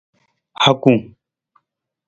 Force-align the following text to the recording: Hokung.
Hokung. 0.63 0.99